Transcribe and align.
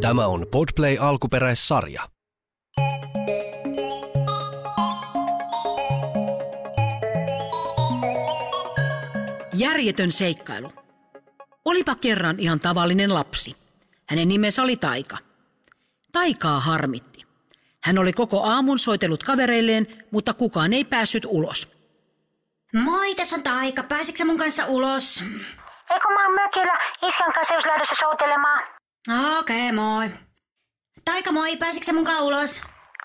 Tämä 0.00 0.26
on 0.26 0.46
Podplay 0.50 0.96
alkuperäissarja. 1.00 2.08
Järjetön 9.54 10.12
seikkailu. 10.12 10.72
Olipa 11.64 11.94
kerran 11.94 12.38
ihan 12.38 12.60
tavallinen 12.60 13.14
lapsi. 13.14 13.56
Hänen 14.08 14.28
nimensä 14.28 14.62
oli 14.62 14.76
Taika. 14.76 15.16
Taikaa 16.12 16.60
harmitti. 16.60 17.24
Hän 17.82 17.98
oli 17.98 18.12
koko 18.12 18.42
aamun 18.42 18.78
soitellut 18.78 19.22
kavereilleen, 19.22 19.86
mutta 20.10 20.34
kukaan 20.34 20.72
ei 20.72 20.84
päässyt 20.84 21.26
ulos. 21.28 21.68
Moi, 22.74 23.14
tässä 23.14 23.36
on 23.36 23.42
Taika. 23.42 23.82
Pääsitkö 23.82 24.24
mun 24.24 24.38
kanssa 24.38 24.66
ulos? 24.66 25.24
Eikö 25.90 26.08
mä 26.08 26.24
oon 26.24 26.34
mökillä 26.34 26.78
iskän 27.08 27.32
kanssa 27.32 27.54
just 27.54 27.66
lähdössä 27.66 27.94
soutelemaan? 27.98 28.79
Okei, 29.08 29.38
okay, 29.38 29.72
moi. 29.72 30.10
Taika, 31.04 31.32
moi. 31.32 31.56
Pääsitkö 31.56 31.92
mun 31.92 32.04
kanssa 32.04 32.22
ulos? 32.22 32.62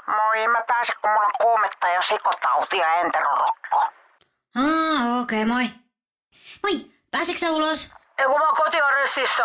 Moi, 0.07 0.47
mä 0.47 0.63
pääsen 0.67 0.95
kun 1.01 1.11
mulla 1.11 1.25
on 1.25 1.31
kuumetta 1.41 1.87
ja 1.87 2.01
sikotauti 2.01 2.77
ja 2.77 2.93
enterorokko. 2.93 3.79
Ah, 4.55 5.21
okei, 5.21 5.43
okay, 5.43 5.45
moi. 5.45 5.69
Moi, 6.63 6.91
pääsitkö 7.11 7.39
sä 7.39 7.51
ulos? 7.51 7.93
Ei 8.17 8.25
kun 8.25 8.37
mä 8.37 8.47
oon 8.47 8.55
kotiaressissa. 8.55 9.43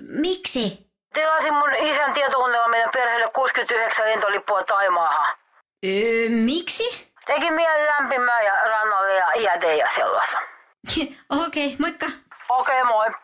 Miksi? 0.00 0.92
Tilasin 1.14 1.54
mun 1.54 1.74
isän 1.74 2.12
tietokoneella 2.12 2.68
meidän 2.68 2.90
perheelle 2.92 3.30
69 3.34 4.06
lentolippua 4.06 4.62
Taimaahan. 4.62 5.36
Öö, 5.84 6.28
miksi? 6.30 7.12
Teki 7.26 7.50
mieli 7.50 7.86
lämpimään 7.86 8.44
ja 8.44 8.52
rannalle 8.52 9.14
ja 9.14 9.32
iäde 9.32 9.76
ja 9.76 9.88
sellaista. 9.94 10.38
okei, 10.98 11.66
okay, 11.66 11.76
moikka. 11.78 12.06
Okei, 12.48 12.82
okay, 12.82 12.92
moi. 12.92 13.21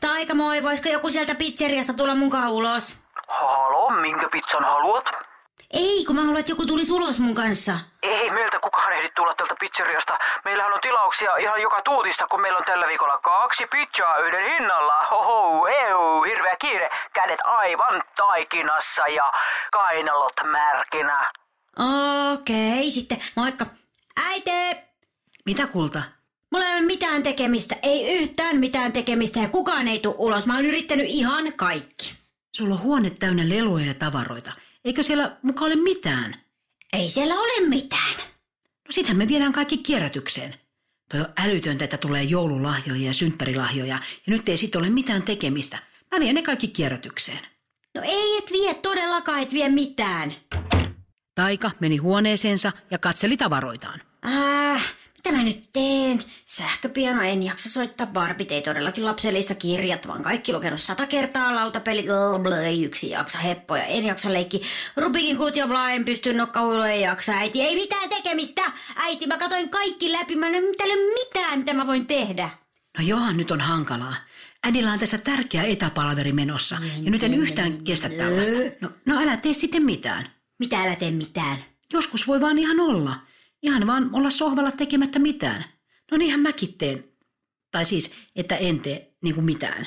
Taika, 0.00 0.34
moi. 0.34 0.62
Voisiko 0.62 0.88
joku 0.88 1.10
sieltä 1.10 1.34
pizzeriasta 1.34 1.92
tulla 1.92 2.14
kanssa 2.14 2.50
ulos? 2.50 2.98
Halo, 3.28 3.90
minkä 3.90 4.28
pizzan 4.28 4.64
haluat? 4.64 5.04
Ei, 5.70 6.04
kun 6.04 6.14
mä 6.16 6.20
haluan, 6.20 6.40
että 6.40 6.52
joku 6.52 6.66
tulisi 6.66 6.92
ulos 6.92 7.20
mun 7.20 7.34
kanssa. 7.34 7.78
Ei 8.02 8.30
meiltä 8.30 8.60
kukaan 8.60 8.92
ehdi 8.92 9.08
tulla 9.16 9.34
tältä 9.34 9.54
pizzeriasta. 9.60 10.18
Meillähän 10.44 10.72
on 10.72 10.78
tilauksia 10.82 11.36
ihan 11.36 11.62
joka 11.62 11.82
tuutista, 11.82 12.26
kun 12.26 12.40
meillä 12.40 12.56
on 12.56 12.64
tällä 12.64 12.86
viikolla 12.86 13.18
kaksi 13.18 13.66
pizzaa 13.66 14.16
yhden 14.18 14.50
hinnalla. 14.50 15.06
Hoho, 15.10 15.66
eu, 15.66 16.22
hirveä 16.22 16.56
kiire. 16.56 16.90
Kädet 17.12 17.40
aivan 17.44 18.02
taikinassa 18.16 19.08
ja 19.08 19.32
kainalot 19.72 20.34
märkinä. 20.44 21.30
Okei, 22.32 22.78
okay, 22.78 22.90
sitten 22.90 23.22
moikka. 23.36 23.66
Äite! 24.30 24.84
Mitä 25.46 25.66
kulta? 25.66 26.02
Mulla 26.56 26.68
ei 26.68 26.78
ole 26.78 26.86
mitään 26.86 27.22
tekemistä, 27.22 27.76
ei 27.82 28.18
yhtään 28.22 28.58
mitään 28.58 28.92
tekemistä 28.92 29.40
ja 29.40 29.48
kukaan 29.48 29.88
ei 29.88 30.00
tule 30.00 30.14
ulos. 30.18 30.46
Mä 30.46 30.54
oon 30.54 30.64
yrittänyt 30.64 31.06
ihan 31.08 31.52
kaikki. 31.52 32.14
Sulla 32.56 32.74
on 32.74 32.80
huone 32.80 33.10
täynnä 33.10 33.48
leluja 33.48 33.86
ja 33.86 33.94
tavaroita. 33.94 34.52
Eikö 34.84 35.02
siellä 35.02 35.36
muka 35.42 35.64
ole 35.64 35.76
mitään? 35.76 36.34
Ei 36.92 37.10
siellä 37.10 37.34
ole 37.34 37.68
mitään. 37.68 38.14
No 38.58 38.90
sitähän 38.90 39.16
me 39.16 39.28
viedään 39.28 39.52
kaikki 39.52 39.78
kierrätykseen. 39.78 40.54
Toi 41.10 41.20
on 41.20 41.26
älytöntä, 41.36 41.84
että 41.84 41.98
tulee 41.98 42.22
joululahjoja 42.22 43.06
ja 43.06 43.14
synttärilahjoja 43.14 43.94
ja 44.26 44.32
nyt 44.32 44.48
ei 44.48 44.56
sit 44.56 44.76
ole 44.76 44.90
mitään 44.90 45.22
tekemistä. 45.22 45.78
Mä 46.14 46.20
vien 46.20 46.34
ne 46.34 46.42
kaikki 46.42 46.68
kierrätykseen. 46.68 47.40
No 47.94 48.02
ei 48.04 48.38
et 48.38 48.52
vie, 48.52 48.74
todellakaan 48.74 49.42
et 49.42 49.52
vie 49.52 49.68
mitään. 49.68 50.34
Taika 51.34 51.70
meni 51.80 51.96
huoneeseensa 51.96 52.72
ja 52.90 52.98
katseli 52.98 53.36
tavaroitaan. 53.36 54.02
Äh, 54.26 54.96
mitä 55.26 55.38
mä 55.38 55.44
nyt 55.44 55.68
teen? 55.72 56.22
Sähköpiano, 56.44 57.22
en 57.22 57.42
jaksa 57.42 57.70
soittaa 57.70 58.06
barbit, 58.06 58.52
ei 58.52 58.62
todellakin 58.62 59.04
lapsellista 59.04 59.54
kirjat, 59.54 60.08
vaan 60.08 60.22
kaikki 60.22 60.52
lukenut 60.52 60.80
sata 60.80 61.06
kertaa 61.06 61.54
lautapelit, 61.54 62.06
ei 62.66 62.84
yksi 62.84 63.10
jaksa 63.10 63.38
heppoja, 63.38 63.84
en 63.84 64.04
jaksa 64.04 64.32
leikki. 64.32 64.62
Rubikin 64.96 65.36
kuut 65.36 65.56
ja 65.56 65.66
bla, 65.66 65.90
en 65.90 66.04
pysty 66.04 66.32
nokkahuiluun, 66.32 66.88
ei 66.88 67.00
jaksa 67.00 67.32
äiti, 67.32 67.62
ei 67.62 67.74
mitään 67.74 68.08
tekemistä. 68.08 68.62
Äiti, 68.96 69.26
mä 69.26 69.36
katoin 69.36 69.68
kaikki 69.68 70.12
läpi, 70.12 70.36
mä 70.36 70.46
en 70.46 70.54
ole 70.54 71.14
mitään, 71.24 71.58
mitä 71.58 71.74
mä 71.74 71.86
voin 71.86 72.06
tehdä. 72.06 72.50
No 72.98 73.04
johan 73.04 73.36
nyt 73.36 73.50
on 73.50 73.60
hankalaa. 73.60 74.14
Äidillä 74.64 74.92
on 74.92 74.98
tässä 74.98 75.18
tärkeä 75.18 75.62
etäpalaveri 75.62 76.32
menossa 76.32 76.76
ja 77.02 77.10
nyt 77.10 77.22
en 77.22 77.34
yhtään 77.34 77.84
kestä 77.84 78.08
tällaista. 78.08 78.54
No, 78.80 78.90
no 79.06 79.22
älä 79.22 79.36
tee 79.36 79.54
sitten 79.54 79.82
mitään. 79.82 80.30
Mitä 80.58 80.82
älä 80.82 80.96
tee 80.96 81.10
mitään? 81.10 81.58
Joskus 81.92 82.26
voi 82.26 82.40
vaan 82.40 82.58
ihan 82.58 82.80
olla. 82.80 83.16
Ihan 83.62 83.86
vaan 83.86 84.10
olla 84.12 84.30
sohvalla 84.30 84.70
tekemättä 84.70 85.18
mitään. 85.18 85.64
No 86.10 86.16
niinhän 86.16 86.40
mäkin 86.40 86.78
teen. 86.78 87.04
Tai 87.70 87.84
siis, 87.84 88.10
että 88.36 88.56
en 88.56 88.80
tee 88.80 89.14
niin 89.22 89.34
kuin 89.34 89.44
mitään. 89.44 89.86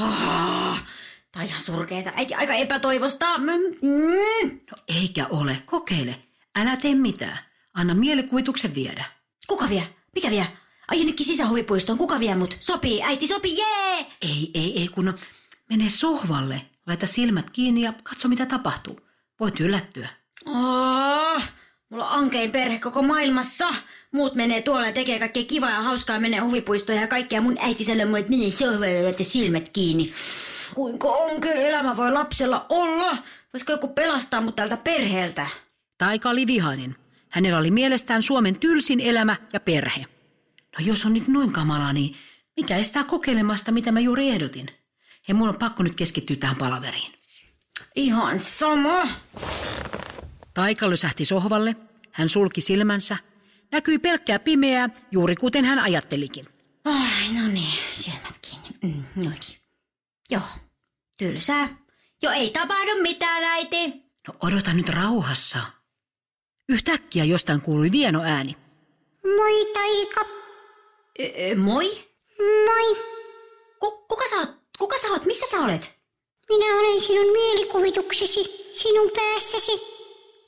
Oh, 0.00 0.78
tai 1.32 1.46
ihan 1.46 1.60
surkeeta. 1.60 2.12
Äiti 2.16 2.34
aika 2.34 2.52
epätoivosta. 2.52 3.38
Mm. 3.38 4.60
No 4.70 4.78
eikä 4.88 5.26
ole. 5.26 5.62
Kokeile. 5.66 6.22
Älä 6.56 6.76
tee 6.76 6.94
mitään. 6.94 7.38
Anna 7.74 7.94
mielikuvituksen 7.94 8.74
viedä. 8.74 9.04
Kuka 9.46 9.68
vie? 9.68 9.94
Mikä 10.14 10.30
vie? 10.30 10.46
Ai 10.88 10.98
jonnekin 10.98 11.26
sisähuvipuistoon. 11.26 11.98
Kuka 11.98 12.20
vie 12.20 12.34
mut? 12.34 12.56
Sopii, 12.60 13.02
äiti, 13.02 13.26
sopii, 13.26 13.58
jee! 13.58 14.06
Ei, 14.22 14.50
ei, 14.54 14.80
ei, 14.80 14.88
kun 14.88 15.14
mene 15.70 15.88
sohvalle. 15.88 16.62
Laita 16.86 17.06
silmät 17.06 17.50
kiinni 17.50 17.82
ja 17.82 17.92
katso 18.02 18.28
mitä 18.28 18.46
tapahtuu. 18.46 19.00
Voit 19.40 19.60
yllättyä. 19.60 20.08
Oh, 20.46 20.87
mulla 21.90 22.10
on 22.10 22.18
ankein 22.18 22.52
perhe 22.52 22.78
koko 22.78 23.02
maailmassa. 23.02 23.68
Muut 24.12 24.34
menee 24.34 24.62
tuolla 24.62 24.86
ja 24.86 24.92
tekee 24.92 25.18
kaikkea 25.18 25.44
kivaa 25.44 25.70
ja 25.70 25.82
hauskaa, 25.82 26.20
menee 26.20 26.40
huvipuistoja 26.40 27.00
ja 27.00 27.06
kaikkea. 27.06 27.40
Mun 27.40 27.58
äiti 27.60 27.84
sanoo 27.84 28.06
mulle, 28.06 28.18
että 28.18 28.30
menee 28.30 28.50
sohvalle 28.50 28.92
ja 28.92 29.24
silmät 29.24 29.68
kiinni. 29.68 30.12
Kuinka 30.74 31.08
onkeen 31.08 31.56
elämä 31.56 31.96
voi 31.96 32.12
lapsella 32.12 32.66
olla? 32.68 33.16
Voisiko 33.52 33.72
joku 33.72 33.88
pelastaa 33.88 34.40
mut 34.40 34.56
tältä 34.56 34.76
perheeltä? 34.76 35.46
Taika 35.98 36.30
oli 36.30 36.46
vihainen. 36.46 36.96
Hänellä 37.30 37.58
oli 37.58 37.70
mielestään 37.70 38.22
Suomen 38.22 38.60
tylsin 38.60 39.00
elämä 39.00 39.36
ja 39.52 39.60
perhe. 39.60 40.06
No 40.78 40.84
jos 40.84 41.04
on 41.06 41.12
nyt 41.12 41.28
noin 41.28 41.52
kamalaa, 41.52 41.92
niin 41.92 42.16
mikä 42.56 42.76
estää 42.76 43.04
kokeilemasta, 43.04 43.72
mitä 43.72 43.92
mä 43.92 44.00
juuri 44.00 44.28
ehdotin? 44.28 44.70
Ja 45.28 45.34
mun 45.34 45.48
on 45.48 45.58
pakko 45.58 45.82
nyt 45.82 45.94
keskittyä 45.94 46.36
tähän 46.36 46.56
palaveriin. 46.56 47.12
Ihan 47.96 48.38
sama. 48.38 49.08
Taika 50.58 50.90
lysähti 50.90 51.24
sohvalle. 51.24 51.76
Hän 52.12 52.28
sulki 52.28 52.60
silmänsä. 52.60 53.16
Näkyi 53.72 53.98
pelkkää 53.98 54.38
pimeää, 54.38 54.88
juuri 55.10 55.36
kuten 55.36 55.64
hän 55.64 55.78
ajattelikin. 55.78 56.44
Ai, 56.84 57.34
no 57.34 57.48
niin, 57.52 57.78
silmät 57.94 58.38
kiinni. 58.42 58.68
Mm, 58.82 59.04
no 59.24 59.30
niin. 59.30 59.60
Joo, 60.30 60.42
tylsää. 61.18 61.68
Jo 62.22 62.30
ei 62.30 62.50
tapahdu 62.50 63.02
mitään, 63.02 63.44
äiti. 63.44 63.88
No 64.28 64.34
odota 64.42 64.72
nyt 64.72 64.88
rauhassa. 64.88 65.60
Yhtäkkiä 66.68 67.24
jostain 67.24 67.60
kuului 67.60 67.92
vieno 67.92 68.22
ääni. 68.22 68.56
Moi, 69.36 69.72
Taika. 69.72 70.20
Ö, 71.20 71.56
moi? 71.56 72.08
Moi. 72.66 72.96
Ku, 73.80 73.90
kuka 74.08 74.28
sä 74.30 74.36
oot? 74.36 74.50
Kuka 74.78 74.98
sä 74.98 75.08
oot? 75.08 75.26
Missä 75.26 75.46
sä 75.50 75.60
olet? 75.60 75.98
Minä 76.48 76.78
olen 76.80 77.00
sinun 77.00 77.32
mielikuvituksesi, 77.32 78.40
sinun 78.72 79.10
päässäsi. 79.16 79.97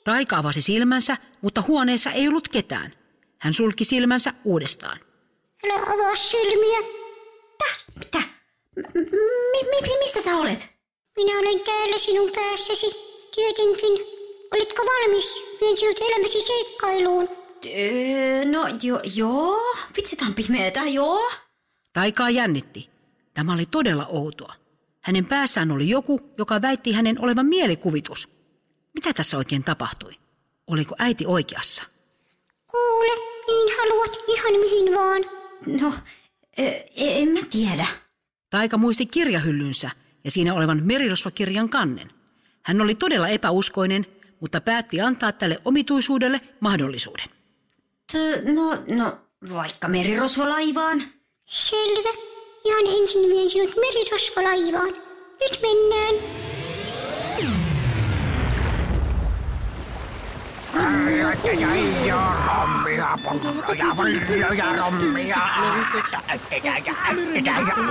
Taika 0.04 0.36
avasi 0.36 0.60
silmänsä, 0.62 1.16
mutta 1.42 1.62
huoneessa 1.68 2.10
ei 2.10 2.28
ollut 2.28 2.48
ketään. 2.48 2.92
Hän 3.38 3.54
sulki 3.54 3.84
silmänsä 3.84 4.34
uudestaan. 4.44 5.00
Älä 5.64 5.74
avaa 5.74 6.16
silmiä. 6.16 6.78
Täh? 7.58 7.84
Mitä? 7.98 8.18
M- 8.76 8.98
mi- 9.50 9.80
mi- 9.82 9.98
mistä 9.98 10.22
sä 10.22 10.36
olet? 10.36 10.68
Minä 11.16 11.38
olen 11.38 11.64
täällä 11.64 11.98
sinun 11.98 12.32
päässäsi, 12.34 12.86
tietenkin. 13.34 13.92
Oletko 14.54 14.82
valmis? 14.82 15.26
Vien 15.60 15.76
sinut 15.78 15.98
elämäsi 16.08 16.42
seikkailuun. 16.42 17.28
Öö, 17.66 18.44
no 18.44 18.66
jo, 18.82 19.00
joo. 19.16 19.60
Vitsi, 19.96 20.16
tää 20.16 20.28
on 20.28 20.34
pimeetä, 20.34 20.80
joo. 20.84 21.30
Taikaa 21.92 22.30
jännitti. 22.30 22.90
Tämä 23.34 23.52
oli 23.52 23.66
todella 23.66 24.06
outoa. 24.06 24.54
Hänen 25.00 25.26
päässään 25.26 25.70
oli 25.70 25.88
joku, 25.88 26.20
joka 26.38 26.62
väitti 26.62 26.92
hänen 26.92 27.20
olevan 27.24 27.46
mielikuvitus. 27.46 28.28
Mitä 28.94 29.12
tässä 29.12 29.38
oikein 29.38 29.64
tapahtui? 29.64 30.12
Oliko 30.66 30.94
äiti 30.98 31.26
oikeassa? 31.26 31.84
Kuule, 32.66 33.14
niin 33.46 33.76
haluat 33.78 34.18
ihan 34.28 34.52
mihin 34.60 34.94
vaan. 34.94 35.24
No, 35.80 35.92
ö, 36.58 36.62
en 36.94 37.28
mä 37.28 37.40
tiedä. 37.50 37.86
Taika 38.50 38.76
muisti 38.76 39.06
kirjahyllynsä 39.06 39.90
ja 40.24 40.30
siinä 40.30 40.54
olevan 40.54 40.82
merirosvakirjan 40.84 41.68
kannen. 41.68 42.10
Hän 42.62 42.80
oli 42.80 42.94
todella 42.94 43.28
epäuskoinen, 43.28 44.06
mutta 44.40 44.60
päätti 44.60 45.00
antaa 45.00 45.32
tälle 45.32 45.60
omituisuudelle 45.64 46.40
mahdollisuuden. 46.60 47.26
T- 48.12 48.44
no, 48.54 48.96
no, 48.96 49.18
vaikka 49.54 49.88
merirosvolaivaan. 49.88 51.02
Selvä. 51.48 52.08
Ihan 52.64 53.00
ensin 53.00 53.30
vien 53.30 53.50
sinut 53.50 53.74
merirosvolaivaan. 53.76 54.94
Nyt 55.40 55.60
mennään. 55.62 56.14
Ja 61.44 61.66
rommia, 62.46 63.18
ja 63.78 63.96
valio 63.96 64.52
ja 64.52 64.76
rommia. 64.76 65.38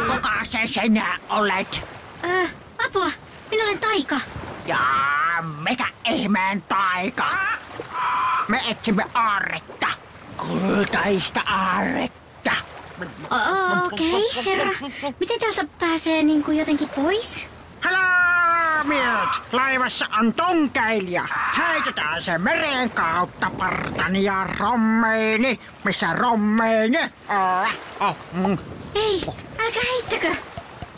Kuka 0.07 0.29
se 0.43 0.59
sinä 0.65 1.17
olet? 1.29 1.81
Äh, 2.25 2.49
apua, 2.85 3.11
minä 3.51 3.63
olen 3.63 3.79
taika. 3.79 4.15
Ja 4.65 4.79
mikä 5.69 5.85
ihmeen 6.09 6.61
taika? 6.61 7.25
Me 8.47 8.61
etsimme 8.69 9.03
aarretta. 9.13 9.87
Kultaista 10.37 11.41
aarretta. 11.41 12.51
Okei, 13.85 14.13
okay, 14.13 14.45
herra. 14.45 14.71
Miten 15.19 15.39
täältä 15.39 15.65
pääsee 15.79 16.23
niin 16.23 16.43
kuin 16.43 16.57
jotenkin 16.57 16.89
pois? 16.89 17.47
Halamiet! 18.79 19.29
Laivassa 19.51 20.05
on 20.19 20.33
tunkeilija. 20.33 21.27
Heitetään 21.57 22.23
se 22.23 22.37
meren 22.37 22.89
kautta 22.89 23.51
partani 23.57 24.23
ja 24.23 24.47
rommeini. 24.59 25.59
Missä 25.83 26.13
rommeini? 26.13 26.97
Oh, 27.29 27.69
oh, 27.99 28.17
mm. 28.33 28.57
Ei, 28.95 29.21
älkää 29.65 29.83
heittäkö. 29.93 30.35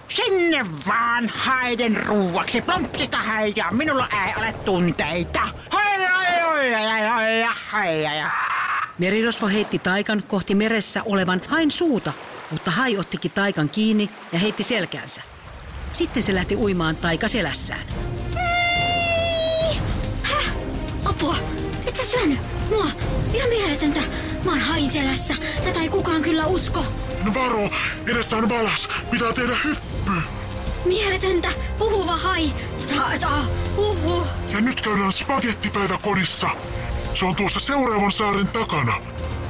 Sinne 0.09 0.65
vaan 0.87 1.31
haiden 1.35 1.95
ruuaksi. 2.05 2.61
Plumpsista 2.61 3.17
häijää. 3.17 3.71
Minulla 3.71 4.07
ei 4.27 4.33
ole 4.37 4.53
tunteita. 4.53 5.41
Merirosvo 8.97 9.47
heitti 9.47 9.79
taikan 9.79 10.23
kohti 10.27 10.55
meressä 10.55 11.01
olevan 11.05 11.41
hain 11.47 11.71
suuta, 11.71 12.13
mutta 12.51 12.71
hai 12.71 12.97
ottikin 12.97 13.31
taikan 13.31 13.69
kiinni 13.69 14.09
ja 14.31 14.39
heitti 14.39 14.63
selkäänsä. 14.63 15.30
Sitten 15.91 16.23
se 16.23 16.35
lähti 16.35 16.55
uimaan 16.55 16.95
taika 16.95 17.27
selässään. 17.27 17.87
Häh? 20.21 20.53
Apua! 21.05 21.35
Et 21.85 21.95
sä 21.95 22.03
syönyt? 22.05 22.39
Mua? 22.69 22.87
Ihan 23.33 23.49
mieletöntä. 23.49 23.99
Mä 24.45 24.51
oon 24.51 24.59
hain 24.59 24.91
selässä. 24.91 25.35
Tätä 25.65 25.81
ei 25.81 25.89
kukaan 25.89 26.21
kyllä 26.21 26.45
usko. 26.45 26.85
No 27.25 27.33
varo, 27.33 27.69
edessä 28.07 28.37
on 28.37 28.49
valas. 28.49 28.89
Pitää 29.11 29.33
tehdä 29.33 29.53
hyppy. 29.65 30.21
Mieletöntä. 30.85 31.49
Puhuva 31.77 32.17
hai. 32.17 32.53
Ta, 32.95 33.11
ta, 33.19 33.43
huhu. 33.75 34.27
Ja 34.53 34.61
nyt 34.61 34.81
käydään 34.81 35.13
spagettipäivä 35.13 35.97
kodissa. 36.01 36.49
Se 37.13 37.25
on 37.25 37.35
tuossa 37.35 37.59
seuraavan 37.59 38.11
saaren 38.11 38.47
takana. 38.53 38.93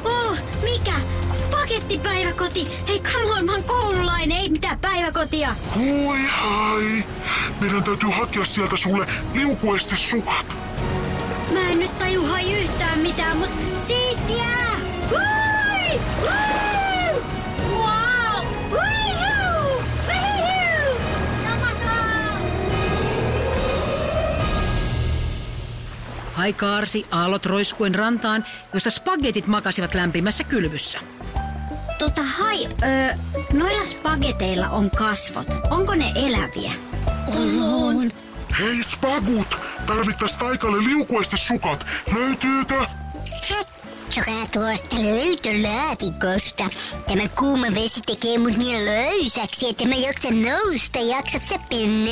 Oh, 0.04 0.38
mikä? 0.64 0.94
Spagettipäiväkoti. 1.34 2.68
Hei, 2.88 3.00
come 3.00 3.32
on, 3.32 3.46
mä 3.46 3.52
oon 3.52 3.64
koululainen. 3.64 4.38
Ei 4.38 4.50
mitään 4.50 4.80
päiväkotia. 4.80 5.56
Hui 5.76 6.20
hai. 6.28 7.06
Meidän 7.62 7.84
täytyy 7.84 8.10
hakea 8.10 8.46
sieltä 8.46 8.78
sulle 8.78 9.08
liukuestesukat. 9.34 10.56
Mä 11.54 11.70
en 11.70 11.80
nyt 11.80 11.98
taju 11.98 12.26
hai 12.26 12.54
yhtään 12.54 13.00
mitään, 13.00 13.38
mut 13.38 13.50
siistiä! 13.80 14.46
Hui! 15.10 16.00
Woo! 16.22 17.22
Wow! 17.70 18.46
Tamataa! 21.44 22.40
Hai 26.34 26.54
kaarsi 26.54 27.06
aallot 27.12 27.46
roiskuen 27.46 27.96
rantaan, 27.96 28.46
jossa 28.74 28.90
spagetit 28.90 29.48
makasivat 29.48 29.94
lämpimässä 29.94 30.44
kylvyssä. 30.44 31.00
Tota 32.02 32.24
hai, 32.24 32.66
öö, 32.66 33.16
noilla 33.54 33.86
spageteilla 33.86 34.70
on 34.70 34.92
kasvot. 34.92 35.48
Onko 35.70 35.96
ne 35.96 36.12
eläviä? 36.16 36.72
On. 37.28 38.12
Hei 38.60 38.84
spagut, 38.84 39.58
tarvittais 39.86 40.38
taikalle 40.38 40.78
liukuestesukat. 40.78 41.86
Löytyykö? 42.14 42.86
Katsokaa 43.50 44.48
tuosta 44.52 44.96
löytölaatikosta. 44.96 46.70
Tämä 47.08 47.28
kuuma 47.28 47.68
vesi 47.76 48.02
tekee 48.02 48.38
mut 48.38 48.58
niin 48.58 48.86
löysäksi, 48.86 49.70
että 49.70 49.88
mä 49.88 49.96
jaksan 49.96 50.42
nousta. 50.42 51.00
Jaksat 51.00 51.42
sä 51.50 51.60
penne 51.70 52.12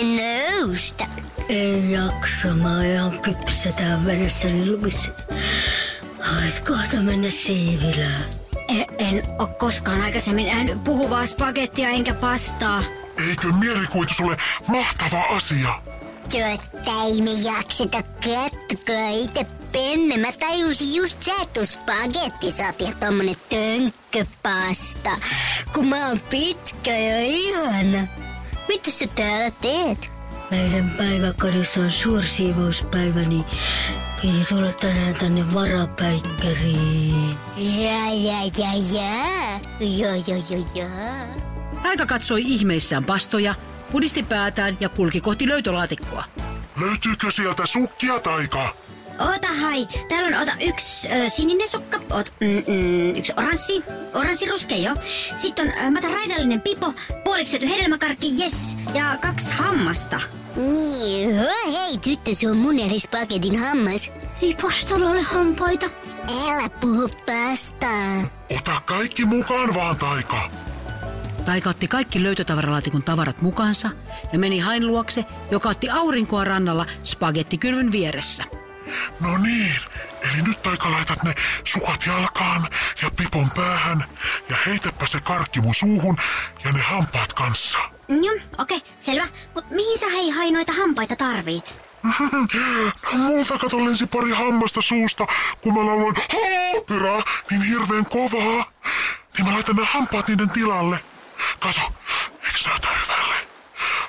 nousta? 0.60 1.06
En 1.50 1.92
jaksa, 1.92 2.48
mä 2.48 2.76
oon 2.76 2.86
ihan 2.86 3.20
kypsä 3.20 3.70
vedessäni 4.06 4.72
lukisi. 4.72 5.12
Hais 6.20 6.62
kohta 6.68 6.98
mennä 6.98 7.30
siivilään. 7.30 8.39
En, 8.70 8.86
en 8.98 9.24
oo 9.40 9.48
koskaan 9.48 10.02
aikaisemmin 10.02 10.46
nähnyt 10.46 10.84
puhuvaa 10.84 11.26
spagettia 11.26 11.90
enkä 11.90 12.14
pastaa. 12.14 12.84
Eikö 13.30 13.48
mielikuvitus 13.60 14.20
ole 14.20 14.38
mahtava 14.68 15.22
asia? 15.36 15.82
Jotta 16.34 16.92
ei 17.06 17.22
me 17.22 17.32
jakseta 17.32 18.04
kattokaa 18.04 19.10
itse 19.10 19.46
penne. 19.72 20.18
Mä 20.18 20.32
tajusin 20.40 20.96
just 20.96 21.24
sä, 21.24 21.32
että 21.42 21.66
spagetti 21.66 22.52
saat 22.52 22.82
ja 22.82 22.94
tommonen 23.00 23.36
tönkköpasta. 23.50 25.10
Kun 25.74 25.88
mä 25.88 26.08
oon 26.08 26.20
pitkä 26.20 26.98
ja 26.98 27.20
ihana. 27.22 28.08
Mitä 28.68 28.92
sä 28.92 29.08
täällä 29.16 29.52
teet? 29.52 30.12
Meidän 30.52 30.90
päiväkodissa 30.98 31.80
on 31.80 31.92
suursiivouspäivä, 31.92 33.20
niin 33.20 33.46
piti 34.22 34.46
tulla 34.50 34.74
tänään 34.74 35.16
tänne 35.16 35.54
varapäikkäriin. 35.54 37.36
Ja, 37.58 38.14
ja, 38.14 38.44
ja, 38.58 38.74
ja. 38.94 39.60
Ja, 39.80 40.16
ja, 40.16 40.44
ja, 40.50 40.66
ja. 40.76 40.88
Taika 41.84 42.06
katsoi 42.06 42.42
ihmeissään 42.46 43.04
pastoja, 43.04 43.56
pudisti 43.92 44.24
päätään 44.24 44.78
ja 44.80 44.90
kulki 44.90 45.22
kohti 45.22 45.48
löytölaatikkoa. 45.48 46.24
Löytyykö 46.82 47.32
sieltä 47.32 47.66
sukkia 47.66 48.20
taika? 48.20 48.76
Ota 49.20 49.48
hai, 49.62 49.88
täällä 50.10 50.38
on 50.38 50.44
ota 50.44 50.52
yksi 50.62 51.08
ö, 51.12 51.30
sininen 51.30 51.70
sukka, 51.70 52.00
ot, 52.10 52.34
mm, 52.40 52.48
mm, 52.48 53.16
yksi 53.16 53.34
oranssi, 53.38 53.84
oranssiruskea 54.14 54.78
jo. 54.78 54.96
Sitten 55.36 55.68
on 55.68 55.86
ö, 55.86 55.92
mata 55.92 56.08
raidallinen 56.08 56.62
pipo, 56.62 56.94
puoliksi 57.24 57.52
syöty 57.52 57.70
hedelmäkarkki, 57.70 58.44
yes, 58.44 58.78
ja 58.94 59.18
kaksi 59.22 59.50
hammasta. 59.52 60.22
Niin, 60.56 61.40
oh, 61.40 61.74
hei 61.74 61.98
tyttö, 61.98 62.36
se 62.36 62.50
on 62.50 62.58
mun 62.58 62.80
eli 62.80 63.00
spagetin 63.00 63.60
hammas. 63.60 64.12
Ei 64.42 64.58
pastalla 64.62 65.10
ole 65.10 65.22
hampaita. 65.22 65.86
Älä 66.28 66.70
puhu 66.70 67.10
pastaa. 67.26 68.22
Ota 68.58 68.82
kaikki 68.86 69.26
mukaan 69.26 69.74
vaan 69.74 69.96
taika. 69.96 70.50
Taika 71.46 71.70
otti 71.70 71.88
kaikki 71.88 72.24
löytötavaralaatikon 72.24 73.04
tavarat 73.04 73.42
mukaansa 73.42 73.90
ja 74.34 74.40
meni 74.40 74.60
hain 74.60 74.88
luokse, 74.88 75.26
joka 75.52 75.70
otti 75.70 75.90
aurinkoa 75.90 76.44
rannalla 76.44 76.86
spagettikylvyn 77.04 77.92
vieressä. 77.92 78.44
No 79.20 79.38
niin, 79.38 79.76
eli 80.22 80.42
nyt 80.42 80.64
taika 80.64 80.92
laitat 80.92 81.24
ne 81.24 81.36
sukat 81.64 82.06
jalkaan 82.08 82.68
ja 83.02 83.12
pipon 83.16 83.52
päähän 83.56 84.06
ja 84.50 84.56
heitäpä 84.66 85.06
se 85.08 85.20
karkki 85.20 85.62
mun 85.62 85.76
suuhun 85.76 86.18
ja 86.66 86.72
ne 86.72 86.82
hampaat 86.82 87.34
kanssa. 87.34 87.78
Joo, 88.08 88.36
okei, 88.58 88.78
okay, 88.78 88.90
selvä. 89.00 89.28
Mut 89.56 89.70
mihin 89.70 90.00
sä 90.00 90.10
hei 90.10 90.30
hai 90.30 90.52
noita 90.52 90.74
hampaita 90.74 91.16
tarvit? 91.16 91.76
No 93.14 93.18
multa 93.18 93.58
kato 93.58 93.86
lensi 93.86 94.08
pari 94.08 94.32
hammasta 94.32 94.82
suusta, 94.82 95.28
kun 95.62 95.74
mä 95.74 95.86
lauloin 95.86 96.16
oopera 96.34 97.22
niin 97.52 97.62
hirveän 97.62 98.06
kovaa. 98.06 98.72
Niin 99.38 99.46
mä 99.48 99.54
laitan 99.54 99.76
ne 99.76 99.86
hampaat 99.86 100.28
niiden 100.28 100.50
tilalle. 100.50 101.00
Kato, 101.60 101.80
eikö 102.46 102.70
näytä 102.70 102.88
hyvälle? 102.88 103.36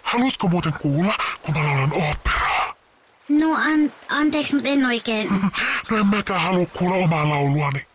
Haluatko 0.02 0.48
muuten 0.48 0.72
kuulla, 0.80 1.14
kun 1.42 1.54
mä 1.54 1.64
laulan 1.64 1.92
oopperaa? 1.92 2.29
No 3.30 3.54
an, 3.54 3.92
anteeksi, 4.08 4.56
mut 4.56 4.66
en 4.66 4.86
oikein. 4.86 5.28
No 5.90 5.96
en 5.96 6.06
mäkään 6.06 6.40
halua 6.40 6.66
kuulla 6.66 6.96
omaa 6.96 7.28
lauluani. 7.28 7.86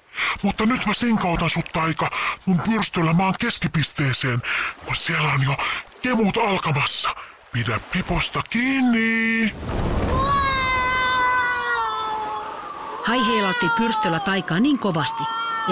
Mutta 0.42 0.65
nyt 0.65 0.86
mä 0.86 0.94
sinkautan 0.94 1.50
sut 1.50 1.65
taika 1.74 2.10
mun 2.46 2.60
pyrstöllä 2.72 3.13
maan 3.13 3.34
keskipisteeseen, 3.39 4.42
kun 4.86 4.96
siellä 4.96 5.32
on 5.32 5.44
jo 5.44 5.58
kemut 6.01 6.38
alkamassa. 6.38 7.10
Pidä 7.51 7.80
piposta 7.94 8.42
kiinni. 8.50 9.54
Hai 13.08 13.27
heilautti 13.27 13.70
pyrstöllä 13.77 14.20
taikaa 14.20 14.60
niin 14.60 14.80
kovasti, 14.80 15.24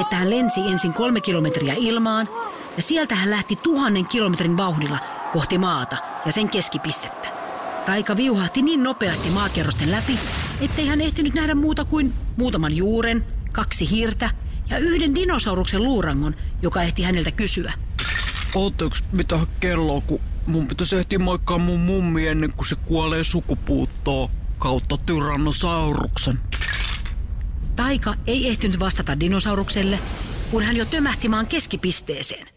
että 0.01 0.15
hän 0.15 0.29
lensi 0.29 0.61
ensin 0.61 0.93
kolme 0.93 1.21
kilometriä 1.21 1.73
ilmaan 1.77 2.29
ja 2.77 2.83
sieltä 2.83 3.15
hän 3.15 3.31
lähti 3.31 3.55
tuhannen 3.55 4.07
kilometrin 4.07 4.57
vauhdilla 4.57 4.99
kohti 5.33 5.57
maata 5.57 5.97
ja 6.25 6.31
sen 6.31 6.49
keskipistettä. 6.49 7.42
Taika 7.85 8.17
viuhahti 8.17 8.61
niin 8.61 8.83
nopeasti 8.83 9.29
maakerrosten 9.29 9.91
läpi, 9.91 10.19
ettei 10.61 10.87
hän 10.87 11.01
ehtinyt 11.01 11.33
nähdä 11.33 11.55
muuta 11.55 11.85
kuin 11.85 12.13
muutaman 12.37 12.75
juuren, 12.75 13.25
kaksi 13.51 13.91
hiirtä 13.91 14.29
ja 14.69 14.77
yhden 14.77 15.15
dinosauruksen 15.15 15.83
luurangon, 15.83 16.35
joka 16.61 16.83
ehti 16.83 17.03
häneltä 17.03 17.31
kysyä. 17.31 17.73
Ootteko 18.55 18.95
mitä 19.11 19.39
kelloa, 19.59 20.01
kun 20.01 20.19
mun 20.47 20.67
pitäisi 20.67 20.95
ehtiä 20.95 21.19
moikkaa 21.19 21.57
mun 21.57 21.79
mummi 21.79 22.27
ennen 22.27 22.53
kuin 22.55 22.67
se 22.67 22.75
kuolee 22.75 23.23
sukupuuttoon 23.23 24.29
kautta 24.57 24.97
tyrannosauruksen. 24.97 26.39
Taika 27.75 28.15
ei 28.27 28.47
ehtinyt 28.47 28.79
vastata 28.79 29.19
dinosaurukselle, 29.19 29.99
kun 30.51 30.63
hän 30.63 30.77
jo 30.77 30.85
tömähti 30.85 31.29
maan 31.29 31.47
keskipisteeseen. 31.47 32.52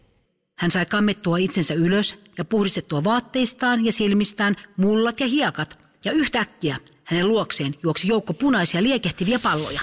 Hän 0.57 0.71
sai 0.71 0.85
kammettua 0.85 1.37
itsensä 1.37 1.73
ylös 1.73 2.15
ja 2.37 2.45
puhdistettua 2.45 3.03
vaatteistaan 3.03 3.85
ja 3.85 3.93
silmistään 3.93 4.55
mullat 4.77 5.19
ja 5.19 5.27
hiekat, 5.27 5.79
ja 6.05 6.11
yhtäkkiä 6.11 6.77
hänen 7.03 7.27
luokseen 7.27 7.75
juoksi 7.83 8.07
joukko 8.07 8.33
punaisia 8.33 8.83
liekehtiviä 8.83 9.39
palloja. 9.39 9.81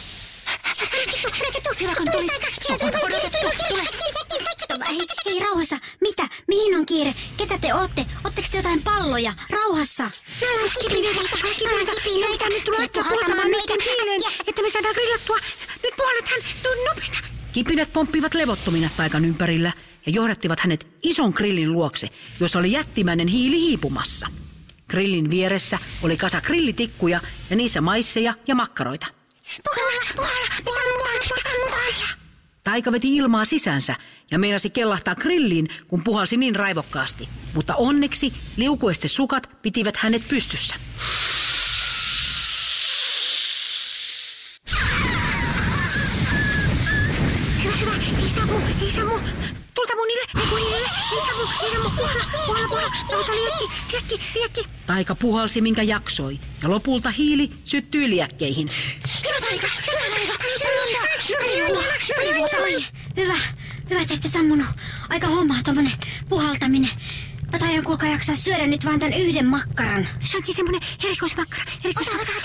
hei, 4.89 5.07
hei, 5.27 5.41
rauhassa. 5.41 5.79
Mitä? 6.01 6.29
Mihin 6.49 6.75
on 6.79 6.87
kiire? 6.87 7.15
Ketä 7.37 7.59
te 7.59 7.75
ootte? 7.75 8.07
Ootteko 8.25 8.49
te 8.51 8.57
jotain 8.57 8.83
palloja? 8.83 9.33
Rauhassa. 9.51 10.11
Me 10.41 10.47
ollaan 10.47 10.71
kipinöitä, 10.83 11.21
me 11.65 11.71
ollaan 11.71 11.87
kipinöitä. 12.03 12.45
Nyt 12.49 12.79
laittaa 12.79 13.05
puhaltamaan 13.05 13.51
meidän 13.51 13.79
hiileen, 13.85 14.21
että 14.47 14.63
me 14.63 14.71
saadaan 14.71 14.95
grillattua. 14.95 15.37
Nyt 15.83 15.95
puhallethan, 15.97 16.41
tuu 16.63 16.85
nopeita. 16.89 17.19
Kipinät 17.53 17.93
pomppivat 17.93 18.35
levottomina 18.35 18.91
paikan 18.97 19.25
ympärillä 19.25 19.73
ja 20.07 20.13
johdattivat 20.13 20.61
hänet 20.61 20.87
ison 21.03 21.31
grillin 21.31 21.73
luokse, 21.73 22.09
jossa 22.41 22.59
oli 22.59 22.73
jättimäinen 22.73 23.29
hiili 23.29 23.61
hiipumassa. 23.61 24.27
Grillin 24.89 25.31
vieressä 25.31 25.79
oli 26.03 26.17
kasa 26.17 26.41
grillitikkuja 26.41 27.21
ja 27.51 27.57
niissä 27.57 27.81
maisseja 27.81 28.35
ja 28.47 28.55
makkaroita. 28.55 29.07
Puhalla, 29.65 30.01
puhalla. 30.15 30.85
Taika 32.65 32.93
veti 32.93 33.17
ilmaa 33.17 33.45
sisänsä 33.45 33.95
ja 34.31 34.39
meinasi 34.39 34.71
kellahtaa 34.71 35.15
grilliin, 35.15 35.69
kun 35.89 36.05
puhalsi 36.05 36.37
niin 36.37 36.57
raivokkaasti. 36.57 37.29
Mutta 37.55 37.77
onneksi 37.77 38.33
liukueste 38.57 39.09
sukat 39.09 39.51
pitivät 39.63 39.97
hänet 39.97 40.29
pystyssä. 40.29 40.75
Puhalla, 51.65 52.25
puhalla. 52.47 52.91
Nauta 53.11 53.33
liekki, 53.33 53.69
liekki, 53.93 54.21
liekki. 54.35 54.65
Taika 54.87 55.15
puhalsi 55.15 55.61
minkä 55.61 55.83
jaksoi 55.83 56.41
ja 56.63 56.71
lopulta 56.71 57.11
hiili 57.11 57.51
syttyi 57.65 58.11
liekkeihin. 58.11 58.71
Hyvä 59.25 59.47
taika, 59.49 59.69
hyvä 59.87 60.17
taika. 60.17 60.45
Hyvä. 63.17 63.35
Hyvä, 63.91 64.01
että 64.01 64.15
ette 64.15 64.29
sammunut. 64.29 64.67
Aika 65.09 65.27
hommaa 65.27 65.63
tommonen 65.65 65.93
puhaltaminen. 66.29 66.91
Mä 67.53 67.59
taidan 67.59 67.85
kuulkaa 67.85 68.09
jaksaa 68.09 68.37
syödä 68.37 68.67
nyt 68.67 68.85
vaan 68.85 69.01
tän 69.01 69.13
yhden 69.15 69.47
makkaran. 69.47 70.09
Se 70.25 70.37
onkin 70.37 70.55
semmonen 70.55 70.81
erikoismakkara. 71.05 71.65
Erikoismakkara. 71.85 72.39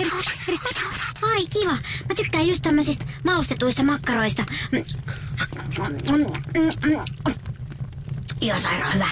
Erikois, 0.00 0.26
erikois. 0.48 0.76
Ai 1.22 1.46
kiva. 1.46 1.72
Mä 2.08 2.14
tykkään 2.16 2.48
just 2.48 2.62
tämmöisistä 2.62 3.04
maustetuista 3.24 3.82
makkaroista. 3.82 4.44
Ihan 8.40 8.60
sairaan 8.60 8.94
hyvä. 8.94 9.08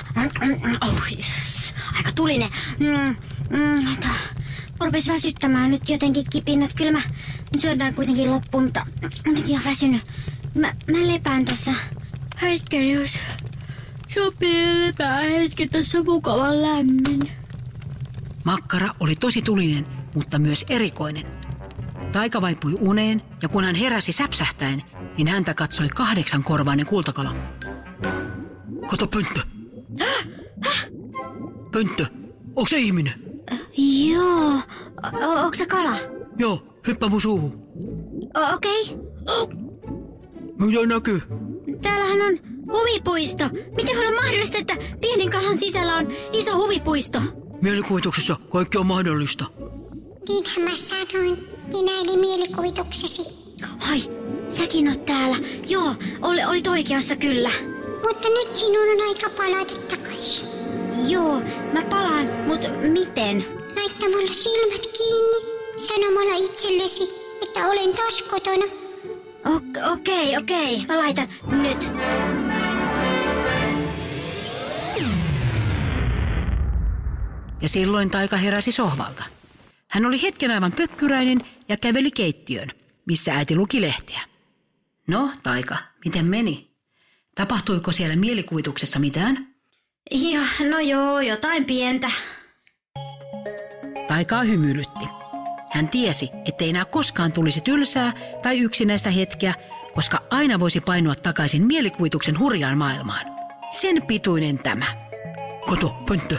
Oh, 0.80 1.02
yes. 1.12 1.74
Aika 1.96 2.12
tulinen. 2.12 2.50
Mm, 2.78 3.16
mm, 3.58 3.96
tää 4.00 4.14
rupes 4.80 5.08
väsyttämään 5.08 5.70
nyt 5.70 5.88
jotenkin 5.88 6.24
kipinät. 6.30 6.74
Kyllä 6.74 6.92
mä 6.92 7.00
syön 7.58 7.94
kuitenkin 7.94 8.30
loppuun, 8.30 8.64
mutta 8.64 8.86
oon 9.26 9.36
ihan 9.36 9.64
väsynyt. 9.64 10.02
Mä, 10.54 10.66
mä 10.66 11.12
lepään 11.12 11.44
tässä. 11.44 11.74
Hetken 12.42 12.90
jos 12.90 13.18
sopii 14.08 14.86
lepää 14.86 15.18
hetken, 15.18 15.68
tässä 15.68 16.02
mukavan 16.02 16.62
lämmin. 16.62 17.30
Makkara 18.44 18.88
oli 19.00 19.16
tosi 19.16 19.42
tulinen, 19.42 19.86
mutta 20.14 20.38
myös 20.38 20.64
erikoinen. 20.68 21.26
Taika 22.12 22.40
vaipui 22.40 22.76
uneen 22.80 23.22
ja 23.42 23.48
kun 23.48 23.64
hän 23.64 23.74
heräsi 23.74 24.12
säpsähtäen, 24.12 24.82
niin 25.16 25.28
häntä 25.28 25.54
katsoi 25.54 25.88
kahdeksan 25.88 26.44
korvainen 26.44 26.86
kultakala. 26.86 27.34
Kato 28.86 29.06
pönttö. 29.06 29.40
Pönttö, 31.72 32.06
onko 32.56 32.66
se 32.68 32.78
ihminen? 32.78 33.14
Joo. 34.08 34.60
O- 35.22 35.40
onko 35.40 35.54
se 35.54 35.66
kala? 35.66 35.96
Joo, 36.38 36.64
hyppää 36.86 37.08
mun 37.08 37.20
suuhun. 37.20 37.62
O- 38.34 38.54
Okei. 38.54 38.98
Mitä 40.58 40.86
näkyy? 40.86 41.22
Täällähän 41.82 42.20
on 42.22 42.38
huvipuisto. 42.72 43.44
Miten 43.76 43.96
voi 43.96 44.06
olla 44.06 44.20
mahdollista, 44.22 44.58
että 44.58 44.76
pienen 45.00 45.30
kalan 45.30 45.58
sisällä 45.58 45.94
on 45.96 46.08
iso 46.32 46.56
huvipuisto? 46.56 47.22
Mielikuvituksessa 47.62 48.36
kaikki 48.52 48.78
on 48.78 48.86
mahdollista. 48.86 49.44
Niinhän 50.28 50.62
mä 50.62 50.76
sanoin. 50.76 51.48
Minä 51.66 51.92
eli 52.04 52.16
mielikuvituksesi. 52.16 53.22
Ai, 53.90 54.02
säkin 54.48 54.88
oot 54.88 55.04
täällä. 55.04 55.36
Joo, 55.68 55.94
oli, 56.22 56.44
olit 56.44 56.66
oikeassa 56.66 57.16
kyllä. 57.16 57.50
Mutta 58.08 58.28
nyt 58.28 58.56
sinun 58.56 58.88
on 58.90 59.08
aika 59.08 59.30
palata 59.30 59.75
takaisin. 59.88 60.49
Joo, 61.08 61.40
mä 61.73 61.82
palaan, 61.90 62.26
mutta 62.46 62.68
miten? 62.68 63.44
Laittamalla 63.76 64.32
silmät 64.32 64.87
kiinni, 64.96 65.40
sanomalla 65.76 66.37
itsellesi, 66.37 67.02
että 67.42 67.66
olen 67.66 67.94
taas 67.94 68.23
kotona. 68.23 68.64
Okei, 69.92 70.37
okei, 70.37 70.87
mä 70.88 70.99
laitan 70.99 71.28
nyt. 71.46 71.90
Ja 77.62 77.68
silloin 77.68 78.11
Taika 78.11 78.37
heräsi 78.37 78.73
sohvalta. 78.73 79.25
Hän 79.90 80.06
oli 80.06 80.23
hetken 80.23 80.50
aivan 80.50 80.73
pökkyräinen 80.73 81.40
ja 81.68 81.76
käveli 81.76 82.11
keittiön, 82.11 82.68
missä 83.06 83.34
äiti 83.34 83.56
luki 83.56 83.82
lehteä. 83.82 84.20
No, 85.06 85.30
Taika, 85.42 85.76
miten 86.04 86.25
meni? 86.25 86.73
Tapahtuiko 87.34 87.92
siellä 87.92 88.16
mielikuvituksessa 88.16 88.98
mitään? 88.98 89.48
Ja, 90.10 90.40
no 90.70 90.78
joo, 90.78 91.20
jotain 91.20 91.66
pientä. 91.66 92.10
Taikaa 94.08 94.42
hymyilytti. 94.42 95.04
Hän 95.70 95.88
tiesi, 95.88 96.30
ettei 96.48 96.70
enää 96.70 96.84
koskaan 96.84 97.32
tulisi 97.32 97.60
tylsää 97.60 98.12
tai 98.42 98.58
yksinäistä 98.58 99.10
hetkeä, 99.10 99.54
koska 99.94 100.22
aina 100.30 100.60
voisi 100.60 100.80
painua 100.80 101.14
takaisin 101.14 101.66
mielikuvituksen 101.66 102.38
hurjaan 102.38 102.78
maailmaan. 102.78 103.26
Sen 103.70 104.06
pituinen 104.06 104.58
tämä. 104.58 104.86
Kato, 105.68 105.94
pönttö. 106.08 106.38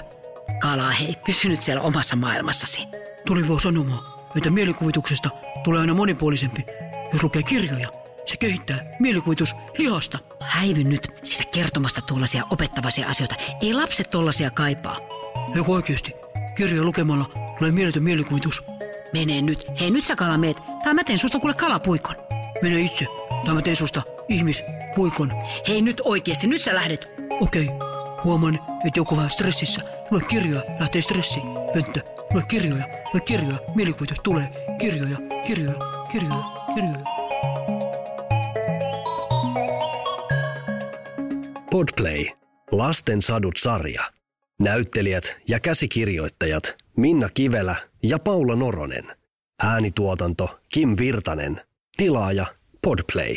Kala 0.62 0.92
hei, 0.92 1.16
pysynyt 1.26 1.64
siellä 1.64 1.82
omassa 1.82 2.16
maailmassasi. 2.16 2.84
Tuli 3.26 3.48
vaan 3.48 3.60
sanomaan, 3.60 4.04
että 4.38 4.50
mielikuvituksesta 4.50 5.30
tulee 5.64 5.82
aina 5.82 5.94
monipuolisempi. 5.94 6.66
Jos 7.14 7.24
lukee 7.24 7.44
kirjoja, 7.44 7.90
se 8.26 8.38
kehittää 8.38 8.84
mielikuvitus 9.00 9.56
lihasta. 9.78 10.20
Häivy 10.40 10.84
nyt 10.84 11.08
sitä 11.24 11.44
kertomasta 11.54 12.02
tuollaisia 12.02 12.44
opettavaisia 12.50 13.08
asioita. 13.08 13.36
Ei 13.62 13.74
lapset 13.74 14.10
tollaisia 14.10 14.50
kaipaa. 14.50 14.98
Eikö 15.56 15.72
oikeesti? 15.72 16.14
Kirjoja 16.56 16.84
lukemalla 16.84 17.26
tulee 17.58 17.72
mieletön 17.72 18.04
mielikuvitus. 18.04 18.64
Mene 19.14 19.42
nyt. 19.42 19.66
Hei, 19.80 19.92
nyt 19.92 20.06
sä 20.06 20.16
kala 20.16 20.38
meet. 20.38 20.62
Tai 20.84 20.94
mä 20.94 21.04
teen 21.04 21.20
susta 21.20 21.40
kuule 21.40 21.54
kalapuikon. 21.54 22.16
Mene 22.62 22.82
itse. 22.82 23.06
Tai 23.46 23.54
mä 23.54 23.62
teen 23.62 23.76
susta 23.76 24.02
ihmispuikon. 24.30 25.34
Hei 25.68 25.82
nyt 25.82 26.02
oikeesti, 26.06 26.48
nyt 26.48 26.62
sä 26.62 26.76
lähdet. 26.76 27.10
Okei. 27.42 27.70
Huomaan, 28.24 28.56
että 28.56 29.00
joku 29.00 29.18
vähän 29.18 29.32
stressissä. 29.32 29.82
Lue 30.12 30.22
kirjoja, 30.22 30.62
lähtee 30.80 31.02
stressi. 31.02 31.40
Pönttö, 31.74 32.00
lue 32.34 32.44
kirjoja, 32.48 32.84
lue 33.14 33.22
kirjoja. 33.22 33.58
Mielikuvitus 33.76 34.20
tulee. 34.24 34.76
Kirjoja, 34.80 35.18
kirjoja, 35.48 35.80
kirjoja, 36.12 36.44
kirjoja. 36.76 37.15
Podplay. 41.76 42.26
Lasten 42.72 43.22
sadut 43.22 43.58
sarja. 43.58 44.04
Näyttelijät 44.60 45.42
ja 45.48 45.60
käsikirjoittajat 45.60 46.76
Minna 46.98 47.30
Kivelä 47.34 47.76
ja 48.04 48.20
Paula 48.20 48.56
Noronen. 48.56 49.06
Äänituotanto 49.64 50.60
Kim 50.74 50.96
Virtanen. 51.00 51.62
Tilaaja 51.98 52.46
Podplay. 52.82 53.36